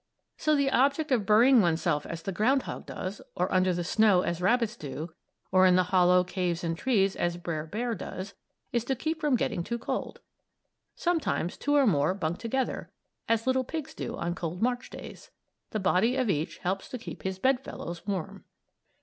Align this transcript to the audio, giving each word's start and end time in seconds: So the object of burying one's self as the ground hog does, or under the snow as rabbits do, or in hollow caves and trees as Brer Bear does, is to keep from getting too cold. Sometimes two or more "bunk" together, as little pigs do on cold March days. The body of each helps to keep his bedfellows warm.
So 0.35 0.55
the 0.55 0.71
object 0.71 1.11
of 1.11 1.27
burying 1.27 1.61
one's 1.61 1.83
self 1.83 2.07
as 2.07 2.23
the 2.23 2.31
ground 2.31 2.63
hog 2.63 2.87
does, 2.87 3.21
or 3.35 3.53
under 3.53 3.71
the 3.71 3.83
snow 3.83 4.21
as 4.21 4.41
rabbits 4.41 4.75
do, 4.75 5.13
or 5.51 5.67
in 5.67 5.77
hollow 5.77 6.23
caves 6.23 6.63
and 6.63 6.75
trees 6.75 7.15
as 7.15 7.37
Brer 7.37 7.67
Bear 7.67 7.93
does, 7.93 8.33
is 8.71 8.83
to 8.85 8.95
keep 8.95 9.21
from 9.21 9.35
getting 9.35 9.63
too 9.63 9.77
cold. 9.77 10.19
Sometimes 10.95 11.55
two 11.55 11.75
or 11.75 11.85
more 11.85 12.15
"bunk" 12.15 12.39
together, 12.39 12.89
as 13.29 13.45
little 13.45 13.63
pigs 13.63 13.93
do 13.93 14.15
on 14.15 14.33
cold 14.33 14.59
March 14.59 14.89
days. 14.89 15.29
The 15.69 15.79
body 15.79 16.15
of 16.15 16.31
each 16.31 16.57
helps 16.57 16.89
to 16.89 16.97
keep 16.97 17.21
his 17.21 17.37
bedfellows 17.37 18.07
warm. 18.07 18.43